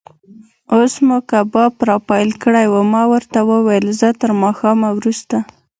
[0.75, 5.37] اوس مو کباب را پیل کړی و، ما ورته وویل: زه تر ماښام وروسته.